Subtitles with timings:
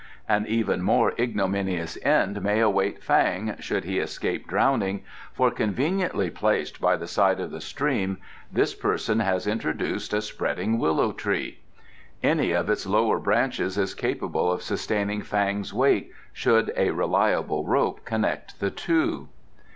[0.27, 6.81] An even more ignominious end may await Fang, should he escape drowning, for, conveniently placed
[6.81, 8.17] by the side of the stream,
[8.51, 11.59] this person has introduced a spreading willow tree.
[12.23, 18.03] Any of its lower branches is capable of sustaining Fang's weight, should a reliable rope
[18.03, 19.29] connect the two."